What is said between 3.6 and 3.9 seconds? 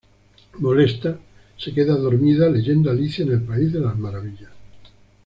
de